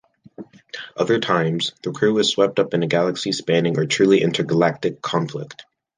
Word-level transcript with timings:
Other 0.97 1.19
times, 1.19 1.73
the 1.83 1.91
crew 1.91 2.17
is 2.17 2.31
swept 2.31 2.57
up 2.57 2.73
in 2.73 2.81
a 2.81 2.87
galaxy-spanning 2.87 3.77
or 3.77 3.85
truly 3.85 4.19
intergalactic 4.23 4.99
conflict. 4.99 5.63